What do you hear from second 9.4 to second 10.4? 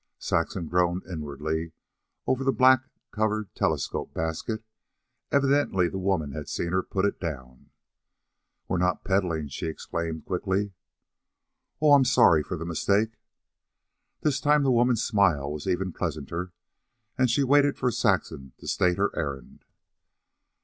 she explained